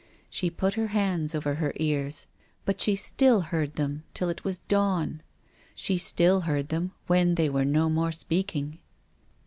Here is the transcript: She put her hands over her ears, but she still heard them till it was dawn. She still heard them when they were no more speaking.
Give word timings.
She 0.31 0.49
put 0.49 0.73
her 0.73 0.87
hands 0.87 1.35
over 1.35 1.53
her 1.53 1.73
ears, 1.75 2.25
but 2.65 2.81
she 2.81 2.95
still 2.95 3.41
heard 3.41 3.75
them 3.75 4.01
till 4.15 4.29
it 4.29 4.43
was 4.43 4.57
dawn. 4.57 5.21
She 5.75 5.99
still 5.99 6.39
heard 6.41 6.69
them 6.69 6.93
when 7.05 7.35
they 7.35 7.49
were 7.51 7.65
no 7.65 7.87
more 7.87 8.11
speaking. 8.11 8.79